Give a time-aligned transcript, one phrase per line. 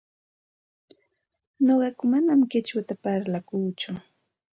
[1.65, 3.91] Nuqaku manam qichwata parlapaakuuchu,